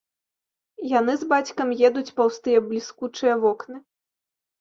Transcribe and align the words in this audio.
Яны 0.99 1.13
з 1.23 1.27
бацькам 1.33 1.69
едуць 1.89 2.13
паўз 2.19 2.39
тыя 2.47 2.63
бліскучыя 2.71 3.37
вокны. 3.45 3.77